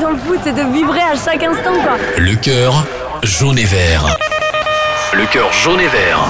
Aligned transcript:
dans 0.00 0.10
le 0.10 0.16
foot, 0.16 0.40
c'est 0.42 0.52
de 0.52 0.72
vibrer 0.72 1.00
à 1.00 1.14
chaque 1.14 1.42
instant, 1.42 1.74
quoi. 1.82 1.96
Le 2.18 2.34
cœur 2.36 2.84
jaune 3.22 3.58
et 3.58 3.64
vert. 3.64 4.18
Le 5.12 5.26
cœur 5.26 5.52
jaune 5.52 5.80
et 5.80 5.88
vert. 5.88 6.20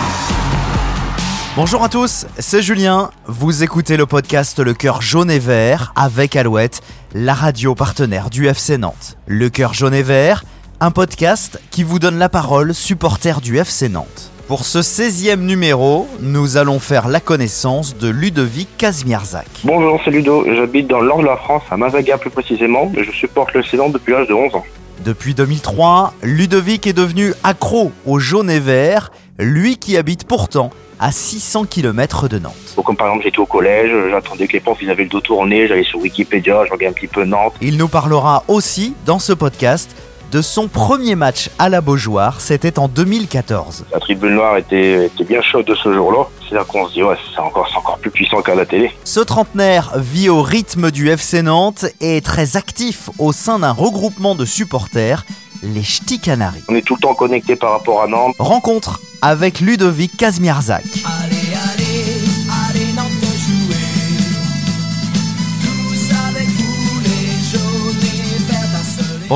Bonjour 1.56 1.82
à 1.82 1.88
tous, 1.88 2.26
c'est 2.38 2.62
Julien. 2.62 3.10
Vous 3.26 3.62
écoutez 3.62 3.96
le 3.96 4.06
podcast 4.06 4.58
Le 4.58 4.74
cœur 4.74 5.00
jaune 5.00 5.30
et 5.30 5.38
vert 5.38 5.92
avec 5.96 6.36
Alouette, 6.36 6.82
la 7.14 7.32
radio 7.32 7.74
partenaire 7.74 8.28
du 8.28 8.48
FC 8.48 8.76
Nantes. 8.76 9.16
Le 9.26 9.48
cœur 9.48 9.72
jaune 9.72 9.94
et 9.94 10.02
vert, 10.02 10.44
un 10.80 10.90
podcast 10.90 11.60
qui 11.70 11.84
vous 11.84 11.98
donne 11.98 12.18
la 12.18 12.28
parole, 12.28 12.74
supporter 12.74 13.40
du 13.40 13.56
FC 13.56 13.88
Nantes. 13.88 14.33
Pour 14.46 14.66
ce 14.66 14.80
16e 14.80 15.40
numéro, 15.40 16.06
nous 16.20 16.58
allons 16.58 16.78
faire 16.78 17.08
la 17.08 17.18
connaissance 17.18 17.96
de 17.96 18.10
Ludovic 18.10 18.68
Kazmierzak. 18.76 19.46
Bonjour, 19.64 19.98
c'est 20.04 20.10
Ludo. 20.10 20.44
J'habite 20.54 20.86
dans 20.86 21.02
nord 21.02 21.20
de 21.20 21.24
la 21.24 21.38
France, 21.38 21.62
à 21.70 21.78
Mazaga 21.78 22.18
plus 22.18 22.28
précisément. 22.28 22.92
Je 22.94 23.10
supporte 23.10 23.54
le 23.54 23.62
Célan 23.62 23.88
depuis 23.88 24.12
l'âge 24.12 24.28
de 24.28 24.34
11 24.34 24.54
ans. 24.56 24.64
Depuis 25.02 25.32
2003, 25.32 26.12
Ludovic 26.22 26.86
est 26.86 26.92
devenu 26.92 27.32
accro 27.42 27.90
au 28.04 28.18
jaune 28.18 28.50
et 28.50 28.60
vert, 28.60 29.12
lui 29.38 29.78
qui 29.78 29.96
habite 29.96 30.26
pourtant 30.26 30.68
à 31.00 31.10
600 31.10 31.64
km 31.64 32.28
de 32.28 32.38
Nantes. 32.38 32.74
Donc, 32.76 32.84
comme 32.84 32.96
par 32.96 33.06
exemple, 33.06 33.24
j'étais 33.24 33.38
au 33.38 33.46
collège, 33.46 33.90
j'attendais 34.10 34.46
que 34.46 34.52
les 34.52 34.60
profs 34.60 34.82
ils 34.82 34.90
avaient 34.90 35.04
le 35.04 35.08
dos 35.08 35.22
tourné, 35.22 35.68
j'allais 35.68 35.84
sur 35.84 36.00
Wikipédia, 36.00 36.66
je 36.66 36.70
regardais 36.70 36.86
un 36.86 36.92
petit 36.92 37.06
peu 37.06 37.24
Nantes. 37.24 37.54
Il 37.62 37.78
nous 37.78 37.88
parlera 37.88 38.44
aussi 38.48 38.94
dans 39.06 39.18
ce 39.18 39.32
podcast 39.32 39.90
de 40.34 40.42
son 40.42 40.66
premier 40.66 41.14
match 41.14 41.48
à 41.60 41.68
la 41.68 41.80
Beaujoire, 41.80 42.40
c'était 42.40 42.80
en 42.80 42.88
2014. 42.88 43.84
La 43.92 44.00
tribune 44.00 44.34
noire 44.34 44.56
était, 44.56 45.06
était 45.06 45.22
bien 45.22 45.40
chaude 45.40 45.64
de 45.64 45.76
ce 45.76 45.92
jour-là. 45.92 46.26
C'est 46.48 46.56
là 46.56 46.64
qu'on 46.64 46.88
se 46.88 46.94
dit, 46.94 47.04
ouais, 47.04 47.14
c'est 47.32 47.40
encore, 47.40 47.68
encore 47.76 47.98
plus 47.98 48.10
puissant 48.10 48.42
qu'à 48.42 48.56
la 48.56 48.66
télé. 48.66 48.90
Ce 49.04 49.20
trentenaire 49.20 49.92
vit 49.94 50.28
au 50.28 50.42
rythme 50.42 50.90
du 50.90 51.08
FC 51.08 51.42
Nantes 51.42 51.84
et 52.00 52.16
est 52.16 52.20
très 52.20 52.56
actif 52.56 53.10
au 53.20 53.30
sein 53.30 53.60
d'un 53.60 53.70
regroupement 53.70 54.34
de 54.34 54.44
supporters, 54.44 55.24
les 55.62 55.84
Ch'ti 55.84 56.18
Canaries. 56.18 56.64
On 56.68 56.74
est 56.74 56.82
tout 56.82 56.96
le 56.96 57.02
temps 57.02 57.14
connecté 57.14 57.54
par 57.54 57.70
rapport 57.70 58.02
à 58.02 58.08
Nantes. 58.08 58.34
Rencontre 58.40 58.98
avec 59.22 59.60
Ludovic 59.60 60.16
Kazmierzak. 60.16 60.82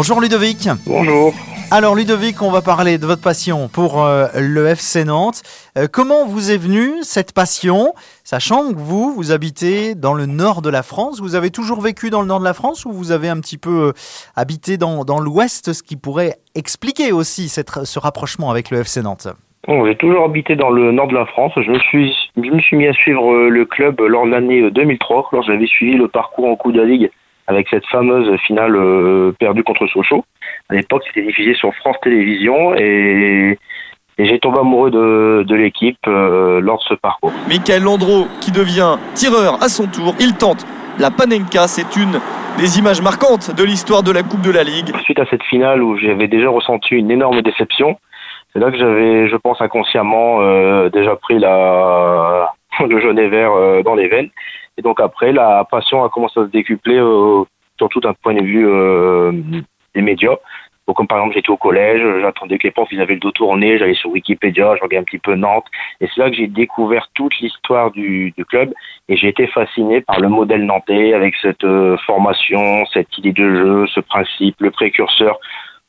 Bonjour 0.01 0.21
Ludovic. 0.21 0.69
Bonjour. 0.87 1.35
Alors 1.73 1.97
Ludovic, 1.97 2.41
on 2.41 2.53
va 2.53 2.61
parler 2.63 2.99
de 2.99 3.05
votre 3.05 3.21
passion 3.21 3.67
pour 3.67 4.01
euh, 4.01 4.29
le 4.39 4.69
FC 4.69 5.03
Nantes. 5.05 5.43
Euh, 5.77 5.89
comment 5.93 6.25
vous 6.25 6.53
est 6.53 6.57
venue 6.57 7.03
cette 7.03 7.33
passion, 7.35 7.95
sachant 8.23 8.73
que 8.73 8.79
vous, 8.79 9.13
vous 9.13 9.33
habitez 9.33 9.97
dans 9.97 10.15
le 10.15 10.27
nord 10.27 10.63
de 10.63 10.71
la 10.71 10.85
France 10.85 11.21
Vous 11.21 11.35
avez 11.35 11.51
toujours 11.51 11.81
vécu 11.81 12.11
dans 12.11 12.21
le 12.21 12.29
nord 12.29 12.39
de 12.39 12.45
la 12.45 12.55
France 12.55 12.85
ou 12.85 12.93
vous 12.93 13.11
avez 13.11 13.29
un 13.29 13.41
petit 13.41 13.59
peu 13.59 13.89
euh, 13.89 13.93
habité 14.37 14.77
dans, 14.77 15.05
dans 15.05 15.19
l'ouest, 15.19 15.73
ce 15.73 15.83
qui 15.83 15.97
pourrait 15.97 16.37
expliquer 16.55 17.11
aussi 17.11 17.49
cette- 17.49 17.85
ce 17.85 17.99
rapprochement 17.99 18.53
avec 18.53 18.71
le 18.71 18.79
FC 18.83 19.03
Nantes 19.03 19.27
Bon, 19.67 19.85
j'ai 19.85 19.97
toujours 19.97 20.25
habité 20.27 20.55
dans 20.55 20.71
le 20.71 20.93
nord 20.93 21.09
de 21.09 21.15
la 21.15 21.27
France. 21.27 21.51
Je 21.57 21.69
me 21.73 21.79
suis, 21.81 22.15
je 22.37 22.49
me 22.49 22.61
suis 22.61 22.77
mis 22.77 22.87
à 22.87 22.93
suivre 22.93 23.49
le 23.49 23.65
club 23.65 24.01
lors 24.01 24.27
de 24.27 24.31
l'année 24.31 24.61
euh, 24.61 24.71
2003, 24.71 25.31
lorsque 25.33 25.51
j'avais 25.51 25.67
suivi 25.67 25.97
le 25.97 26.07
parcours 26.07 26.47
en 26.47 26.55
Coupe 26.55 26.75
de 26.75 26.83
la 26.83 26.87
Ligue 26.87 27.11
avec 27.49 27.67
cette 27.71 27.87
fameuse 27.87 28.39
finale 28.47 28.77
euh, 28.77 29.33
perdue 29.41 29.65
contre 29.65 29.87
Sochaux. 29.89 30.25
À 30.69 30.75
l'époque, 30.75 31.03
c'était 31.07 31.27
diffusé 31.27 31.55
sur 31.55 31.75
France 31.77 31.97
Télévisions 32.03 32.75
et, 32.77 33.59
et 34.19 34.27
j'ai 34.27 34.39
tombé 34.39 34.61
amoureux 34.61 34.91
de, 34.91 35.45
de 35.45 35.55
l'équipe 35.55 35.99
euh, 36.07 36.61
lors 36.61 36.79
de 36.79 36.83
ce 36.85 36.95
parcours. 36.95 37.33
Michael 37.49 37.83
Landreau 37.83 38.27
qui 38.41 38.53
devient 38.53 38.99
tireur 39.15 39.63
à 39.63 39.69
son 39.69 39.87
tour. 39.87 40.15
Il 40.21 40.35
tente 40.35 40.67
la 40.99 41.11
Panenka. 41.11 41.67
C'est 41.67 41.97
une 41.97 42.21
des 42.59 42.79
images 42.79 43.01
marquantes 43.01 43.55
de 43.57 43.65
l'histoire 43.65 44.03
de 44.03 44.13
la 44.13 44.23
Coupe 44.23 44.43
de 44.43 44.51
la 44.51 44.63
Ligue. 44.63 44.95
Suite 45.05 45.19
à 45.19 45.27
cette 45.31 45.45
finale 45.45 45.83
où 45.83 45.97
j'avais 45.97 46.29
déjà 46.29 46.51
ressenti 46.51 46.97
une 46.97 47.11
énorme 47.11 47.41
déception, 47.41 47.97
c'est 48.53 48.59
là 48.59 48.71
que 48.71 48.77
j'avais, 48.79 49.29
je 49.29 49.37
pense 49.37 49.61
inconsciemment, 49.61 50.41
euh, 50.41 50.91
déjà 50.91 51.17
pris 51.17 51.39
la, 51.39 52.53
le 52.87 53.01
jaune 53.01 53.19
et 53.19 53.29
vert 53.29 53.53
euh, 53.53 53.83
dans 53.83 53.95
les 53.95 54.09
veines. 54.09 54.31
Et 54.79 54.83
donc 54.83 55.01
après, 55.01 55.33
la 55.33 55.67
passion 55.71 56.05
a 56.05 56.09
commencé 56.09 56.39
à 56.41 56.45
se 56.45 56.51
décupler, 56.51 56.97
euh, 56.97 57.43
surtout 57.79 58.01
d'un 58.01 58.15
point 58.15 58.35
de 58.35 58.43
vue 58.43 58.67
euh, 58.67 59.33
des 59.95 60.03
médias. 60.03 60.37
Donc, 60.87 60.97
comme 60.97 61.07
par 61.07 61.19
exemple, 61.19 61.35
j'étais 61.35 61.51
au 61.51 61.59
collège, 61.59 62.01
j'attendais 62.23 62.57
que 62.57 62.67
les 62.67 62.71
profs 62.71 62.89
ils 62.93 63.01
avaient 63.03 63.15
le 63.15 63.21
dos 63.21 63.31
tourné, 63.31 63.77
j'allais 63.77 63.93
sur 63.93 64.09
Wikipédia, 64.09 64.75
je 64.77 64.81
regardais 64.81 64.97
un 64.97 65.05
petit 65.05 65.19
peu 65.19 65.35
Nantes. 65.35 65.67
Et 66.01 66.07
c'est 66.07 66.19
là 66.19 66.31
que 66.31 66.37
j'ai 66.37 66.47
découvert 66.47 67.11
toute 67.13 67.39
l'histoire 67.41 67.91
du, 67.91 68.33
du 68.39 68.45
club. 68.47 68.73
Et 69.11 69.17
j'ai 69.19 69.29
été 69.29 69.47
fasciné 69.49 70.01
par 70.01 70.19
le 70.19 70.29
modèle 70.29 70.65
nantais, 70.65 71.13
avec 71.13 71.35
cette 71.43 71.65
euh, 71.65 71.99
formation, 72.07 72.87
cette 72.87 73.19
idée 73.19 73.33
de 73.33 73.55
jeu, 73.55 73.87
ce 73.89 74.01
principe, 74.01 74.57
le 74.61 74.71
précurseur 74.71 75.39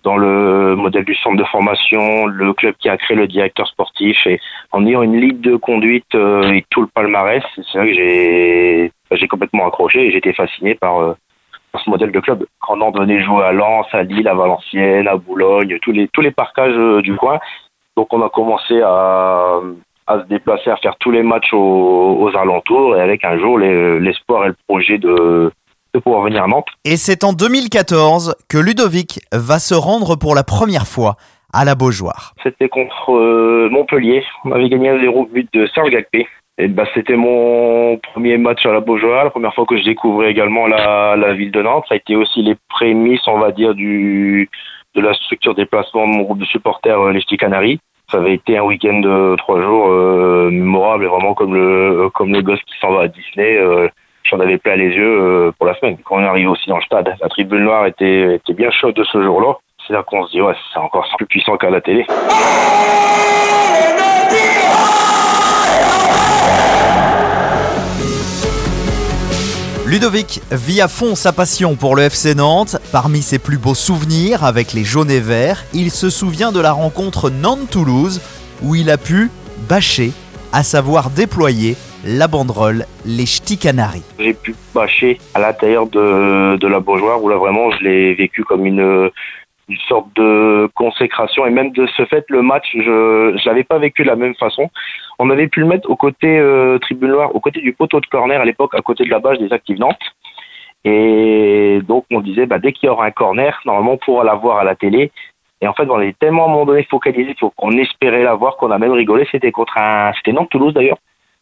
dans 0.03 0.17
le 0.17 0.75
modèle 0.75 1.03
du 1.03 1.15
centre 1.15 1.35
de 1.37 1.43
formation, 1.45 2.25
le 2.25 2.53
club 2.53 2.75
qui 2.79 2.87
a 2.89 2.97
créé 2.97 3.17
le 3.17 3.27
directeur 3.27 3.67
sportif 3.67 4.17
et 4.27 4.39
en 4.71 4.85
ayant 4.85 5.01
une 5.03 5.19
ligne 5.19 5.41
de 5.41 5.55
conduite 5.55 6.15
euh, 6.15 6.43
et 6.53 6.63
tout 6.69 6.81
le 6.81 6.87
palmarès, 6.87 7.43
c'est 7.55 7.77
là 7.77 7.85
que 7.85 7.93
j'ai 7.93 8.91
j'ai 9.11 9.27
complètement 9.27 9.67
accroché 9.67 10.05
et 10.05 10.11
j'étais 10.11 10.33
fasciné 10.33 10.75
par, 10.75 11.01
euh, 11.01 11.13
par 11.71 11.81
ce 11.81 11.89
modèle 11.89 12.11
de 12.11 12.19
club. 12.19 12.45
Quand 12.61 12.77
Nantes 12.77 12.97
venait 12.97 13.21
jouer 13.23 13.43
à 13.43 13.51
Lens, 13.51 13.87
à 13.91 14.03
Lille, 14.03 14.27
à 14.27 14.35
Valenciennes, 14.35 15.07
à 15.07 15.17
Boulogne, 15.17 15.77
tous 15.81 15.91
les 15.91 16.07
tous 16.07 16.21
les 16.21 16.31
parcages 16.31 16.77
euh, 16.77 17.01
du 17.01 17.15
coin. 17.15 17.39
Donc 17.97 18.13
on 18.13 18.21
a 18.21 18.29
commencé 18.29 18.81
à 18.81 19.59
à 20.07 20.19
se 20.21 20.25
déplacer, 20.27 20.71
à 20.71 20.77
faire 20.77 20.95
tous 20.99 21.11
les 21.11 21.21
matchs 21.23 21.53
aux, 21.53 22.17
aux 22.21 22.35
alentours 22.37 22.95
et 22.97 23.01
avec 23.01 23.23
un 23.25 23.37
jour 23.37 23.59
les- 23.59 23.99
l'espoir 23.99 24.45
et 24.45 24.47
le 24.47 24.55
projet 24.67 24.97
de 24.97 25.51
de 25.93 25.99
pouvoir 25.99 26.23
venir 26.23 26.43
à 26.43 26.47
Nantes. 26.47 26.67
Et 26.85 26.97
c'est 26.97 27.23
en 27.23 27.33
2014 27.33 28.35
que 28.47 28.57
Ludovic 28.57 29.19
va 29.31 29.59
se 29.59 29.73
rendre 29.73 30.15
pour 30.15 30.35
la 30.35 30.43
première 30.43 30.87
fois 30.87 31.15
à 31.53 31.65
la 31.65 31.75
Beaujoire. 31.75 32.33
C'était 32.43 32.69
contre 32.69 33.11
euh, 33.11 33.69
Montpellier. 33.71 34.23
On 34.45 34.51
avait 34.51 34.69
gagné 34.69 34.89
un 34.89 34.99
0 34.99 35.25
but 35.25 35.49
de 35.53 35.67
Serge 35.73 35.89
Gagpé. 35.89 36.27
Et 36.57 36.67
bah, 36.67 36.83
c'était 36.93 37.15
mon 37.15 37.97
premier 37.97 38.37
match 38.37 38.65
à 38.65 38.73
la 38.73 38.81
Beaujoire, 38.81 39.23
la 39.23 39.29
première 39.29 39.53
fois 39.55 39.65
que 39.65 39.77
je 39.77 39.83
découvrais 39.83 40.29
également 40.29 40.67
la, 40.67 41.15
la 41.15 41.33
ville 41.33 41.51
de 41.51 41.61
Nantes. 41.61 41.85
Ça 41.87 41.93
a 41.95 41.97
été 41.97 42.15
aussi 42.15 42.41
les 42.43 42.55
prémices, 42.69 43.25
on 43.27 43.39
va 43.39 43.51
dire, 43.51 43.73
du, 43.73 44.49
de 44.93 45.01
la 45.01 45.13
structure 45.13 45.55
déplacement 45.55 46.05
de 46.05 46.13
mon 46.13 46.23
groupe 46.23 46.39
de 46.39 46.45
supporters, 46.45 46.99
euh, 46.99 47.13
les 47.13 47.21
Ch'ti 47.21 47.37
Canaries. 47.37 47.79
Ça 48.11 48.17
avait 48.17 48.33
été 48.33 48.57
un 48.57 48.63
week-end 48.63 48.99
de 48.99 49.35
trois 49.37 49.61
jours 49.61 49.87
euh, 49.87 50.49
mémorable 50.51 51.05
et 51.05 51.07
vraiment 51.07 51.33
comme 51.33 51.53
le, 51.53 52.09
comme 52.13 52.33
le 52.33 52.41
gosse 52.41 52.61
qui 52.63 52.77
s'en 52.81 52.91
va 52.91 53.03
à 53.03 53.07
Disney. 53.07 53.57
J'en 54.29 54.39
avais 54.39 54.59
plein 54.59 54.75
les 54.75 54.89
yeux 54.89 55.21
euh, 55.21 55.51
pour 55.57 55.65
la 55.65 55.73
semaine. 55.79 55.97
Quand 56.05 56.17
on 56.17 56.21
est 56.21 56.27
arrivé 56.27 56.47
aussi 56.47 56.69
dans 56.69 56.77
le 56.77 56.83
stade, 56.83 57.15
la 57.19 57.29
tribune 57.29 57.63
noire 57.63 57.87
était, 57.87 58.35
était 58.35 58.53
bien 58.53 58.69
chaude 58.69 58.95
de 58.95 59.03
ce 59.03 59.23
jour-là. 59.23 59.55
C'est 59.87 59.93
là 59.93 60.03
qu'on 60.03 60.23
se 60.27 60.31
dit, 60.31 60.41
ouais, 60.41 60.53
c'est 60.71 60.79
encore 60.79 61.07
plus 61.17 61.25
puissant 61.25 61.57
qu'à 61.57 61.71
la 61.71 61.81
télé. 61.81 62.05
Ludovic 69.87 70.41
vit 70.51 70.81
à 70.81 70.87
fond 70.87 71.15
sa 71.15 71.33
passion 71.33 71.75
pour 71.75 71.95
le 71.95 72.03
FC 72.03 72.35
Nantes. 72.35 72.77
Parmi 72.91 73.23
ses 73.23 73.39
plus 73.39 73.57
beaux 73.57 73.73
souvenirs 73.73 74.43
avec 74.43 74.73
les 74.73 74.83
jaunes 74.83 75.09
et 75.09 75.19
verts, 75.19 75.63
il 75.73 75.89
se 75.89 76.11
souvient 76.11 76.51
de 76.51 76.59
la 76.59 76.73
rencontre 76.73 77.31
Nantes-Toulouse 77.31 78.21
où 78.61 78.75
il 78.75 78.91
a 78.91 78.97
pu 78.97 79.31
bâcher, 79.67 80.11
à 80.53 80.61
savoir 80.61 81.09
déployer 81.09 81.75
la 82.05 82.27
banderole 82.27 82.85
Les 83.05 83.25
Ch'ti 83.25 83.57
Canaries. 83.57 84.03
j'ai 84.19 84.33
pu 84.33 84.55
bâcher 84.73 85.17
à 85.33 85.39
l'intérieur 85.39 85.87
de, 85.87 86.67
la 86.67 86.79
Beaujoire 86.79 87.21
où 87.21 87.29
là 87.29 87.37
vraiment 87.37 87.71
je 87.71 87.83
l'ai 87.83 88.13
vécu 88.13 88.43
comme 88.43 88.65
une, 88.65 89.09
sorte 89.87 90.07
de 90.15 90.67
consécration. 90.73 91.45
Et 91.45 91.51
même 91.51 91.71
de 91.71 91.85
ce 91.95 92.05
fait 92.05 92.25
le 92.29 92.41
match 92.41 92.65
je 92.73 93.37
je 93.37 93.49
l'avais 93.49 93.63
pas 93.63 93.77
vécu 93.77 94.03
de 94.03 94.07
la 94.07 94.15
même 94.15 94.35
façon. 94.35 94.69
On 95.19 95.29
avait 95.29 95.47
pu 95.47 95.59
le 95.59 95.67
mettre 95.67 95.89
au 95.89 95.95
côté 95.95 96.39
euh, 96.39 96.79
tribune 96.79 97.11
noire 97.11 97.35
au 97.35 97.39
côté 97.39 97.59
du 97.59 97.73
poteau 97.73 97.99
de 97.99 98.05
corner 98.05 98.39
à 98.41 98.45
l'époque 98.45 98.73
à 98.73 98.81
côté 98.81 99.03
de 99.03 99.09
la 99.09 99.19
bâche 99.19 99.37
des 99.37 99.51
actifs 99.51 99.77
Nantes 99.77 99.97
et 100.85 101.81
donc 101.87 102.05
on 102.11 102.21
disait 102.21 102.45
bah, 102.45 102.59
dès 102.59 102.71
qu'il 102.71 102.87
y 102.87 102.89
aura 102.89 103.05
un 103.05 103.11
corner 103.11 103.59
normalement 103.65 103.93
on 103.93 103.97
pourra 103.97 104.23
la 104.23 104.35
voir 104.35 104.57
à 104.59 104.63
la 104.63 104.75
télé. 104.75 105.11
Et 105.61 105.67
en 105.67 105.73
fait 105.73 105.87
on 105.89 105.99
était 105.99 106.15
tellement 106.19 106.45
à 106.45 106.47
un 106.47 106.51
moment 106.51 106.65
donné 106.65 106.83
focalisé 106.89 107.35
qu'on 107.57 107.71
espérait 107.71 108.23
la 108.23 108.35
voir 108.35 108.55
qu'on 108.55 108.71
a 108.71 108.77
même 108.77 108.93
rigolé. 108.93 109.27
C'était 109.29 109.51
contre 109.51 109.77
un 109.77 110.13
c'était 110.13 110.31
Nantes 110.31 110.49
Toulouse 110.49 110.73
d'ailleurs 110.73 110.97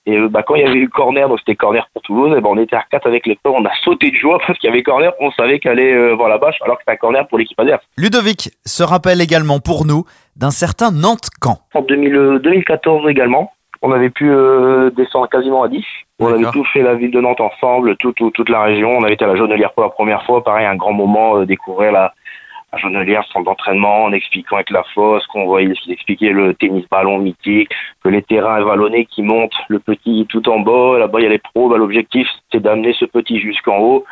et 0.07 0.17
euh, 0.17 0.27
bah, 0.29 0.41
quand 0.41 0.55
il 0.55 0.61
y 0.61 0.65
avait 0.65 0.79
eu 0.79 0.89
corner, 0.89 1.27
donc 1.29 1.37
c'était 1.39 1.55
corner 1.55 1.87
pour 1.93 2.01
Toulouse, 2.01 2.33
et 2.35 2.41
ben 2.41 2.49
on 2.51 2.57
était 2.57 2.75
à 2.75 2.83
4 2.89 3.05
avec 3.05 3.27
les 3.27 3.35
peurs, 3.35 3.53
on 3.53 3.65
a 3.65 3.71
sauté 3.83 4.09
de 4.09 4.15
joie 4.15 4.39
parce 4.47 4.57
qu'il 4.57 4.69
y 4.69 4.73
avait 4.73 4.81
corner, 4.81 5.11
on 5.19 5.29
savait 5.31 5.59
qu'elle 5.59 5.73
allait 5.73 5.93
euh, 5.93 6.15
voir 6.15 6.29
la 6.29 6.37
bâche, 6.39 6.55
alors 6.63 6.77
que 6.77 6.81
c'était 6.83 6.93
un 6.93 6.97
corner 6.97 7.27
pour 7.27 7.37
l'équipe 7.37 7.59
adverse. 7.59 7.83
Ludovic 7.97 8.49
se 8.65 8.81
rappelle 8.83 9.21
également 9.21 9.59
pour 9.59 9.85
nous 9.85 10.05
d'un 10.35 10.51
certain 10.51 10.91
Nantes-Camp. 10.91 11.57
En 11.75 11.81
2000, 11.81 12.15
euh, 12.15 12.39
2014 12.39 13.07
également, 13.09 13.51
on 13.83 13.91
avait 13.91 14.09
pu 14.09 14.29
euh, 14.31 14.89
descendre 14.91 15.27
quasiment 15.29 15.61
à 15.63 15.67
10. 15.67 15.83
On 16.19 16.33
avait 16.33 16.49
tout 16.51 16.63
fait 16.73 16.81
la 16.81 16.95
ville 16.95 17.11
de 17.11 17.21
Nantes 17.21 17.41
ensemble, 17.41 17.95
tout, 17.97 18.11
tout- 18.13 18.31
toute 18.31 18.49
la 18.49 18.63
région. 18.63 18.97
On 18.97 19.03
avait 19.03 19.13
été 19.13 19.23
à 19.23 19.27
la 19.27 19.35
Jaunelière 19.35 19.71
pour 19.73 19.83
la 19.83 19.89
première 19.89 20.23
fois, 20.25 20.43
pareil, 20.43 20.65
un 20.65 20.75
grand 20.75 20.93
moment, 20.93 21.37
euh, 21.37 21.45
découvrir 21.45 21.91
la, 21.91 22.13
la 22.73 22.79
Jaunelière, 22.79 23.23
centre 23.31 23.45
d'entraînement, 23.45 24.05
en 24.05 24.11
expliquant 24.11 24.57
avec 24.57 24.69
la 24.71 24.83
fosse, 24.93 25.25
qu'on 25.27 25.45
voyait, 25.45 25.73
qu'il 25.73 25.93
expliquait 25.93 26.31
le 26.31 26.53
tennis 26.53 26.85
ballon 26.89 27.19
mythique, 27.19 27.69
que 28.03 28.09
les 28.09 28.21
terrains 28.21 28.61
vallonnés 28.61 29.05
qui 29.05 29.21
montent, 29.21 29.55
le 29.69 29.79
petit 29.79 30.25
tout 30.29 30.47
en 30.49 30.59
bas, 30.59 30.99
là-bas 30.99 31.19
il 31.19 31.23
y 31.23 31.27
a 31.27 31.29
les 31.29 31.39
pros, 31.39 31.69
bah, 31.69 31.77
l'objectif 31.77 32.27
c'est 32.51 32.61
d'amener 32.61 32.93
ce 32.99 33.05
petit 33.05 33.39
jusqu'en 33.39 33.77
haut. 33.77 34.05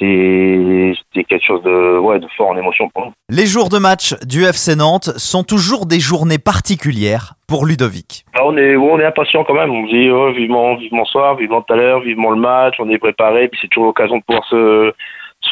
c'était 0.00 0.94
c'était 1.14 1.24
quelque 1.24 1.46
chose 1.46 1.62
de 1.62 1.98
ouais 1.98 2.18
de 2.18 2.26
fort 2.36 2.48
en 2.48 2.56
émotion 2.56 2.88
pour 2.88 3.06
nous. 3.06 3.12
Les 3.28 3.46
jours 3.46 3.68
de 3.68 3.78
match 3.78 4.14
du 4.26 4.44
FC 4.44 4.74
Nantes 4.74 5.10
sont 5.16 5.44
toujours 5.44 5.86
des 5.86 6.00
journées 6.00 6.38
particulières 6.38 7.34
pour 7.46 7.66
Ludovic. 7.66 8.24
Ah, 8.34 8.40
on 8.44 8.56
est 8.56 8.74
on 8.74 8.98
est 8.98 9.04
impatient 9.04 9.44
quand 9.44 9.54
même. 9.54 9.70
On 9.70 9.86
se 9.86 9.92
dit 9.92 10.10
oh, 10.10 10.32
vivement 10.32 10.74
vivement 10.74 11.04
soir, 11.04 11.36
vivement 11.36 11.62
tout 11.62 11.72
à 11.72 11.76
l'heure, 11.76 12.00
vivement 12.00 12.30
le 12.30 12.40
match. 12.40 12.74
On 12.80 12.90
est 12.90 12.98
préparé. 12.98 13.46
Puis 13.48 13.60
c'est 13.62 13.68
toujours 13.68 13.86
l'occasion 13.86 14.16
de 14.16 14.22
pouvoir 14.22 14.44
se 14.48 14.92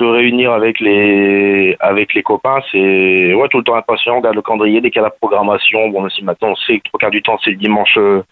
se 0.00 0.04
réunir 0.04 0.52
avec 0.52 0.80
les 0.80 1.76
avec 1.78 2.14
les 2.14 2.22
copains. 2.22 2.60
C'est 2.72 3.34
ouais 3.34 3.48
tout 3.48 3.58
le 3.58 3.64
temps 3.64 3.76
impatient. 3.76 4.14
On 4.14 4.18
regarde 4.18 4.36
le 4.36 4.42
calendrier 4.42 4.80
dès 4.80 4.90
qu'il 4.90 5.00
y 5.00 5.04
a 5.04 5.08
la 5.08 5.10
programmation. 5.10 5.88
Bon 5.90 6.04
aussi 6.04 6.24
maintenant 6.24 6.50
on 6.50 6.56
sait 6.56 6.78
que 6.78 6.84
trois 6.84 6.98
quarts 6.98 7.10
du 7.10 7.22
temps 7.22 7.38
c'est 7.44 7.50
le 7.50 7.56
dimanche 7.56 7.96
euh, 7.98 8.22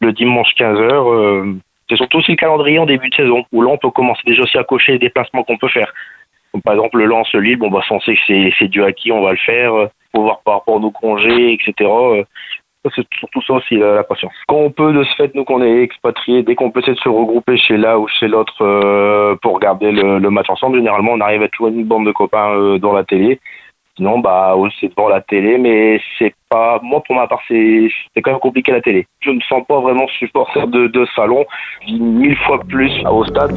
le 0.00 0.12
dimanche 0.12 0.48
15 0.56 0.78
h 0.78 1.60
c'est 1.88 1.96
surtout 1.96 2.18
aussi 2.18 2.32
le 2.32 2.36
calendrier 2.36 2.78
en 2.78 2.86
début 2.86 3.10
de 3.10 3.14
saison, 3.14 3.44
où 3.52 3.62
là 3.62 3.68
on 3.68 3.78
peut 3.78 3.90
commencer 3.90 4.22
déjà 4.24 4.42
aussi 4.42 4.56
à 4.56 4.64
cocher 4.64 4.92
les 4.92 4.98
déplacements 4.98 5.42
qu'on 5.42 5.58
peut 5.58 5.68
faire. 5.68 5.92
Comme 6.52 6.62
par 6.62 6.74
exemple 6.74 6.98
le 6.98 7.06
lance 7.06 7.32
Lille, 7.34 7.56
bon 7.56 7.70
bah 7.70 7.82
on 7.90 8.00
sait 8.00 8.14
que 8.14 8.20
c'est, 8.26 8.52
c'est 8.58 8.68
dû 8.68 8.82
à 8.82 8.92
qui 8.92 9.12
on 9.12 9.22
va 9.22 9.32
le 9.32 9.38
faire, 9.38 9.74
euh, 9.74 9.86
faut 10.14 10.22
voir 10.22 10.40
par 10.44 10.54
rapport 10.54 10.76
à 10.76 10.80
nos 10.80 10.90
congés, 10.90 11.52
etc. 11.52 11.90
C'est 12.94 13.06
surtout 13.18 13.40
ça 13.42 13.54
aussi 13.54 13.76
la, 13.76 14.04
patience. 14.04 14.32
Quand 14.46 14.56
on 14.56 14.70
peut 14.70 14.92
de 14.92 15.04
ce 15.04 15.14
fait, 15.14 15.34
nous 15.34 15.44
qu'on 15.44 15.62
est 15.62 15.82
expatriés, 15.82 16.42
dès 16.42 16.54
qu'on 16.54 16.70
peut 16.70 16.80
essayer 16.80 16.94
de 16.94 17.00
se 17.00 17.08
regrouper 17.08 17.56
chez 17.56 17.78
l'un 17.78 17.96
ou 17.96 18.06
chez 18.08 18.28
l'autre 18.28 18.54
euh, 18.60 19.36
pour 19.40 19.54
regarder 19.54 19.90
le, 19.90 20.30
match 20.30 20.50
ensemble, 20.50 20.76
généralement 20.76 21.12
on 21.12 21.20
arrive 21.20 21.42
à 21.42 21.48
trouver 21.48 21.72
une 21.72 21.84
bande 21.84 22.06
de 22.06 22.12
copains 22.12 22.50
euh, 22.50 22.78
dans 22.78 22.92
la 22.92 23.04
télé. 23.04 23.40
Sinon, 23.96 24.18
bah, 24.18 24.56
c'est 24.80 24.88
devant 24.88 25.08
la 25.08 25.20
télé, 25.20 25.56
mais 25.56 26.00
c'est 26.18 26.34
pas, 26.48 26.80
moi, 26.82 27.00
pour 27.06 27.14
ma 27.14 27.28
part, 27.28 27.38
c'est, 27.46 27.88
quand 28.22 28.32
même 28.32 28.40
compliqué 28.40 28.72
la 28.72 28.80
télé. 28.80 29.06
Je 29.20 29.30
ne 29.30 29.36
me 29.36 29.40
sens 29.42 29.62
pas 29.68 29.78
vraiment 29.78 30.08
supporter 30.18 30.66
de, 30.66 30.88
de 30.88 31.06
salon. 31.14 31.46
Mille 31.88 32.36
fois 32.38 32.58
plus 32.68 32.90
au 33.08 33.24
stade. 33.24 33.54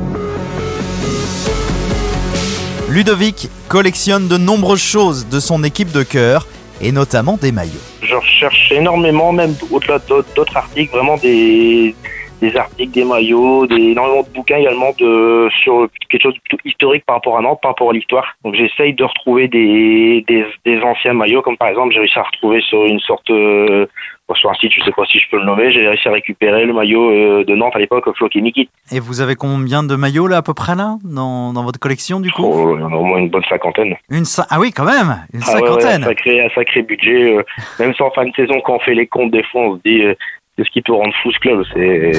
Ludovic 2.87 3.49
collectionne 3.67 4.27
de 4.27 4.37
nombreuses 4.37 4.81
choses 4.81 5.27
de 5.27 5.39
son 5.39 5.63
équipe 5.63 5.91
de 5.91 6.03
cœur 6.03 6.45
et 6.81 6.91
notamment 6.91 7.37
des 7.37 7.51
maillots. 7.51 7.86
Je 8.07 8.15
recherche 8.15 8.71
énormément, 8.71 9.33
même 9.33 9.53
au-delà 9.69 9.99
d'autres, 9.99 10.55
articles, 10.55 10.95
vraiment 10.95 11.17
des, 11.17 11.93
des 12.41 12.55
articles, 12.55 12.93
des 12.93 13.03
maillots, 13.03 13.67
des, 13.67 13.75
énormément 13.75 14.23
de 14.23 14.29
bouquins 14.29 14.57
également 14.57 14.91
de, 14.97 15.49
sur 15.61 15.89
quelque 16.09 16.23
chose 16.23 16.35
de 16.35 16.39
plutôt 16.39 16.61
historique 16.63 17.03
par 17.05 17.17
rapport 17.17 17.37
à 17.37 17.41
Nantes, 17.41 17.59
par 17.61 17.71
rapport 17.71 17.89
à 17.89 17.93
l'histoire. 17.93 18.27
Donc 18.45 18.55
j'essaye 18.55 18.93
de 18.93 19.03
retrouver 19.03 19.49
des, 19.49 20.23
des, 20.25 20.45
des 20.65 20.79
anciens 20.81 21.13
maillots, 21.13 21.41
comme 21.41 21.57
par 21.57 21.67
exemple 21.67 21.93
j'ai 21.93 21.99
réussi 21.99 22.17
à 22.17 22.23
retrouver 22.23 22.61
sur 22.61 22.85
une 22.85 23.01
sorte, 23.01 23.29
euh, 23.29 23.87
sur 24.35 24.49
un 24.49 24.53
site, 24.55 24.71
je 24.77 24.83
sais 24.83 24.91
pas 24.91 25.05
si 25.05 25.19
je 25.19 25.29
peux 25.31 25.37
le 25.37 25.45
nommer, 25.45 25.71
j'ai 25.71 25.87
réussi 25.87 26.07
à 26.07 26.11
récupérer 26.11 26.65
le 26.65 26.73
maillot 26.73 27.09
euh, 27.11 27.45
de 27.45 27.55
Nantes 27.55 27.75
à 27.75 27.79
l'époque, 27.79 28.05
Floki 28.17 28.41
Nikit. 28.41 28.69
Et 28.91 28.99
vous 28.99 29.21
avez 29.21 29.35
combien 29.35 29.83
de 29.83 29.95
maillots 29.95 30.27
là 30.27 30.37
à 30.37 30.41
peu 30.41 30.53
près 30.53 30.75
là 30.75 30.97
dans, 31.03 31.53
dans 31.53 31.63
votre 31.63 31.79
collection 31.79 32.19
du 32.19 32.31
coup? 32.31 32.43
Oh, 32.45 32.75
il 32.77 32.81
y 32.81 32.83
en 32.83 32.91
a 32.91 32.95
au 32.95 33.03
moins 33.05 33.19
une 33.19 33.29
bonne 33.29 33.45
cinquantaine. 33.49 33.95
Une 34.09 34.25
Ah 34.49 34.59
oui 34.59 34.71
quand 34.71 34.85
même 34.85 35.23
Une 35.33 35.41
Ah 35.45 35.53
ouais, 35.55 35.61
ouais, 35.61 35.67
cinquantaine 35.67 36.03
un, 36.03 36.07
sacré, 36.07 36.41
un 36.45 36.49
sacré 36.53 36.81
budget. 36.81 37.37
euh, 37.37 37.43
même 37.79 37.93
sans 37.93 38.09
fin 38.11 38.25
de 38.25 38.31
saison, 38.35 38.59
quand 38.65 38.75
on 38.75 38.79
fait 38.79 38.95
les 38.95 39.07
comptes, 39.07 39.31
des 39.31 39.43
fois, 39.43 39.61
on 39.61 39.75
se 39.77 39.81
dit 39.85 40.01
euh, 40.03 40.13
qu'est-ce 40.57 40.69
qui 40.71 40.81
peut 40.81 40.93
rendre 40.93 41.13
fou 41.23 41.31
ce 41.31 41.39
club 41.39 41.63
C'est 41.73 42.11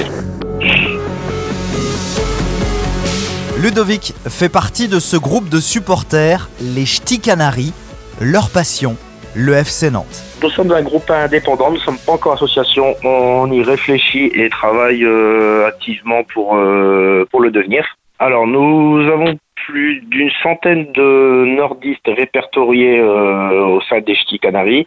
Ludovic 3.61 4.13
fait 4.27 4.49
partie 4.49 4.87
de 4.87 4.99
ce 4.99 5.17
groupe 5.17 5.49
de 5.49 5.59
supporters, 5.59 6.49
les 6.61 6.85
Ch'ti 6.85 7.19
Canaries, 7.19 7.73
leur 8.21 8.49
passion, 8.49 8.95
le 9.35 9.53
FC 9.53 9.91
Nantes. 9.91 10.23
Nous 10.41 10.49
sommes 10.49 10.71
un 10.71 10.81
groupe 10.81 11.09
indépendant, 11.09 11.69
nous 11.69 11.77
ne 11.77 11.81
sommes 11.81 11.97
pas 12.05 12.13
encore 12.13 12.33
association. 12.33 12.95
On 13.03 13.51
y 13.51 13.61
réfléchit 13.61 14.31
et 14.33 14.49
travaille 14.49 15.03
euh, 15.03 15.67
activement 15.67 16.23
pour, 16.23 16.55
euh, 16.55 17.25
pour 17.31 17.41
le 17.41 17.51
devenir. 17.51 17.85
Alors, 18.19 18.47
nous 18.47 18.99
avons 19.11 19.37
plus 19.67 20.01
d'une 20.01 20.31
centaine 20.41 20.91
de 20.93 21.45
nordistes 21.45 22.07
répertoriés 22.07 22.99
euh, 22.99 23.65
au 23.65 23.81
sein 23.81 24.01
des 24.01 24.15
Ch'ti 24.15 24.39
Canaries. 24.39 24.85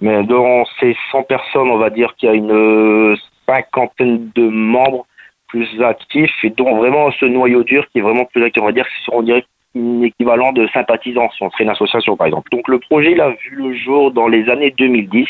Mais 0.00 0.24
dans 0.24 0.64
ces 0.80 0.96
100 1.12 1.22
personnes, 1.24 1.70
on 1.70 1.78
va 1.78 1.90
dire 1.90 2.14
qu'il 2.16 2.28
y 2.28 2.32
a 2.32 2.34
une 2.34 3.16
cinquantaine 3.46 4.30
de 4.34 4.48
membres 4.48 5.06
plus 5.48 5.68
actifs 5.82 6.32
et 6.42 6.50
dont 6.50 6.76
vraiment 6.76 7.12
ce 7.12 7.26
noyau 7.26 7.62
dur 7.62 7.86
qui 7.92 7.98
est 7.98 8.02
vraiment 8.02 8.24
plus 8.24 8.42
actif. 8.42 8.62
On 8.62 8.66
va 8.66 8.72
dire 8.72 8.86
on 9.12 9.22
dirait, 9.22 9.44
un 9.76 10.02
équivalent 10.02 10.52
de 10.52 10.66
sympathisants 10.68 11.30
si 11.36 11.42
on 11.42 11.50
serait 11.50 11.64
une 11.64 11.70
association 11.70 12.16
par 12.16 12.26
exemple. 12.26 12.48
Donc 12.52 12.68
le 12.68 12.78
projet 12.78 13.12
il 13.12 13.20
a 13.20 13.30
vu 13.30 13.50
le 13.56 13.74
jour 13.74 14.10
dans 14.12 14.28
les 14.28 14.48
années 14.48 14.70
2010. 14.76 15.28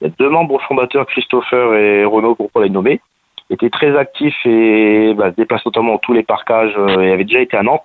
Il 0.00 0.06
y 0.06 0.10
a 0.10 0.14
deux 0.18 0.28
membres 0.28 0.60
fondateurs, 0.62 1.06
Christopher 1.06 1.74
et 1.74 2.04
Renaud 2.04 2.34
pour 2.34 2.50
pas 2.50 2.62
les 2.62 2.70
nommer, 2.70 3.00
étaient 3.50 3.70
très 3.70 3.96
actifs 3.96 4.34
et 4.46 5.14
bah, 5.14 5.30
se 5.30 5.36
déplacent 5.36 5.66
notamment 5.66 5.98
tous 5.98 6.12
les 6.12 6.22
parcages 6.22 6.74
euh, 6.76 7.00
et 7.00 7.12
avaient 7.12 7.24
déjà 7.24 7.40
été 7.40 7.56
à 7.56 7.62
Nantes. 7.62 7.82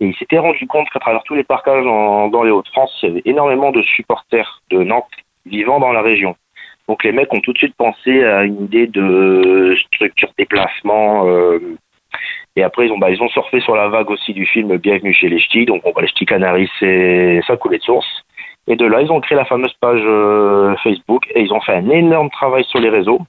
Et 0.00 0.06
ils 0.06 0.16
s'étaient 0.16 0.38
rendu 0.38 0.66
compte 0.66 0.88
qu'à 0.90 0.98
travers 0.98 1.22
tous 1.22 1.34
les 1.34 1.44
parcages 1.44 1.86
en- 1.86 2.28
dans 2.28 2.42
les 2.42 2.50
Hauts-de-France, 2.50 2.98
il 3.02 3.08
y 3.08 3.12
avait 3.12 3.22
énormément 3.24 3.70
de 3.70 3.82
supporters 3.82 4.60
de 4.70 4.82
Nantes 4.82 5.06
vivant 5.46 5.78
dans 5.78 5.92
la 5.92 6.02
région. 6.02 6.34
Donc 6.88 7.04
les 7.04 7.12
mecs 7.12 7.32
ont 7.32 7.40
tout 7.40 7.52
de 7.52 7.58
suite 7.58 7.76
pensé 7.76 8.24
à 8.24 8.42
une 8.44 8.64
idée 8.64 8.86
de 8.88 9.76
structure 9.86 10.30
déplacement. 10.36 11.26
euh, 11.28 11.58
et 12.56 12.62
après 12.62 12.86
ils 12.86 12.92
ont 12.92 12.98
bah, 12.98 13.10
ils 13.10 13.22
ont 13.22 13.28
surfé 13.28 13.60
sur 13.60 13.74
la 13.74 13.88
vague 13.88 14.10
aussi 14.10 14.32
du 14.32 14.46
film 14.46 14.76
Bienvenue 14.76 15.12
chez 15.12 15.28
les 15.28 15.38
Ch'tis. 15.38 15.66
Donc 15.66 15.82
on 15.84 15.92
va 15.92 16.02
les 16.02 16.08
Ch'tis 16.08 16.26
Canaries, 16.26 16.70
c'est 16.78 17.40
ça 17.46 17.56
coulait 17.56 17.78
de 17.78 17.82
source. 17.82 18.06
Et 18.66 18.76
de 18.76 18.86
là 18.86 19.02
ils 19.02 19.12
ont 19.12 19.20
créé 19.20 19.36
la 19.36 19.44
fameuse 19.44 19.74
page 19.80 20.02
euh, 20.04 20.74
Facebook 20.82 21.24
et 21.34 21.42
ils 21.42 21.52
ont 21.52 21.60
fait 21.60 21.74
un 21.74 21.90
énorme 21.90 22.30
travail 22.30 22.64
sur 22.64 22.80
les 22.80 22.90
réseaux 22.90 23.20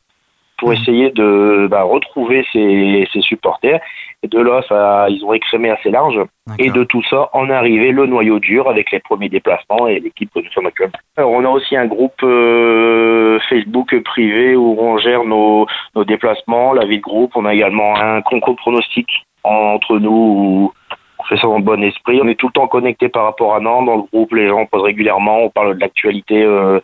pour 0.58 0.74
essayer 0.74 1.12
de 1.12 1.68
bah, 1.70 1.84
retrouver 1.84 2.46
ces 2.52 3.22
supporters. 3.22 3.80
Et 4.24 4.28
de 4.28 4.40
là, 4.40 4.62
ça, 4.68 5.08
ils 5.10 5.24
ont 5.24 5.34
écrémé 5.34 5.70
assez 5.70 5.92
large. 5.92 6.20
Et 6.58 6.70
de 6.70 6.84
tout 6.84 7.04
ça, 7.10 7.30
en 7.34 7.50
arrivé 7.50 7.92
le 7.92 8.06
noyau 8.06 8.40
dur 8.40 8.70
avec 8.70 8.92
les 8.92 9.00
premiers 9.00 9.30
déplacements 9.30 9.88
et 9.88 10.00
l'équipe 10.00 10.32
que 10.34 10.40
nous 10.40 10.52
sommes 10.52 10.68
actuellement. 10.68 10.98
Alors, 11.18 11.32
on 11.32 11.44
a 11.44 11.50
aussi 11.50 11.76
un 11.76 11.86
groupe 11.86 12.24
euh, 12.24 13.40
Facebook 13.50 13.96
privé 14.04 14.56
où 14.56 14.78
on 14.80 14.98
gère 14.98 15.24
nos, 15.26 15.68
nos 15.96 16.06
déplacements, 16.06 16.74
la 16.74 16.86
vie 16.86 16.98
de 16.98 17.04
groupe. 17.04 17.32
On 17.36 17.46
a 17.46 17.54
également 17.54 17.96
un 17.98 18.22
concours 18.22 18.56
pronostic 18.56 19.08
entre 19.44 20.00
nous 20.00 20.12
où 20.12 20.74
on 21.20 21.24
fait 21.24 21.38
ça 21.38 21.48
dans 21.48 21.58
le 21.58 21.64
bon 21.64 21.84
esprit. 21.84 22.20
On 22.24 22.28
est 22.28 22.36
tout 22.40 22.48
le 22.48 22.54
temps 22.54 22.68
connecté 22.68 23.10
par 23.10 23.26
rapport 23.26 23.56
à 23.56 23.60
Nantes. 23.60 23.86
Dans 23.86 23.98
le 23.98 24.04
groupe, 24.04 24.34
les 24.34 24.48
gens 24.48 24.66
posent 24.66 24.84
régulièrement. 24.84 25.44
On 25.44 25.50
parle 25.50 25.76
de 25.76 25.82
l'actualité. 25.82 26.44
Euh, 26.44 26.80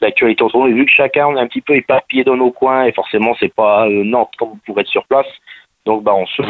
l'actualité 0.00 0.42
entre 0.42 0.58
nous. 0.58 0.66
Et 0.68 0.72
vu 0.72 0.84
que 0.86 0.92
chacun 0.92 1.26
on 1.26 1.36
est 1.36 1.40
un 1.40 1.46
petit 1.46 1.60
peu 1.60 1.74
éparpillé 1.76 2.24
dans 2.24 2.36
nos 2.36 2.50
coins 2.50 2.84
et 2.84 2.92
forcément 2.92 3.34
c'est 3.40 3.54
pas 3.54 3.86
euh, 3.86 4.02
Nantes 4.04 4.30
comme 4.38 4.50
vous 4.50 4.58
pouvez 4.66 4.82
être 4.82 4.88
sur 4.88 5.04
place. 5.06 5.26
Donc 5.86 6.02
bah 6.02 6.12
on 6.16 6.26
se 6.26 6.42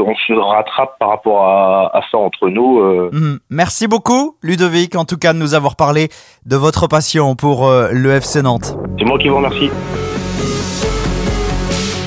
on 0.00 0.14
se 0.14 0.32
rattrape 0.32 0.96
par 1.00 1.08
rapport 1.08 1.44
à, 1.46 1.96
à 1.96 2.00
ça 2.10 2.18
entre 2.18 2.48
nous. 2.48 2.78
euh. 2.80 3.10
Mhm. 3.12 3.38
Merci 3.50 3.88
beaucoup 3.88 4.36
Ludovic 4.42 4.94
en 4.94 5.04
tout 5.04 5.16
cas 5.18 5.32
de 5.32 5.38
nous 5.38 5.54
avoir 5.54 5.74
parlé 5.74 6.08
de 6.46 6.56
votre 6.56 6.86
passion 6.86 7.34
pour 7.34 7.66
euh, 7.68 7.88
le 7.92 8.12
FC 8.12 8.40
Nantes. 8.42 8.76
C'est 8.98 9.04
moi 9.04 9.18
qui 9.18 9.28
vous 9.28 9.36
remercie. 9.36 9.70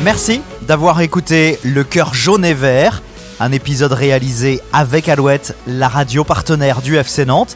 Merci 0.04 0.42
d'avoir 0.68 1.02
écouté 1.02 1.58
Le 1.64 1.84
Cœur 1.84 2.14
jaune 2.14 2.46
et 2.46 2.54
vert, 2.54 3.02
un 3.40 3.52
épisode 3.52 3.92
réalisé 3.92 4.60
avec 4.72 5.10
Alouette, 5.10 5.56
la 5.68 5.88
radio 5.88 6.24
partenaire 6.24 6.82
du 6.82 6.96
FC 6.96 7.26
Nantes. 7.26 7.56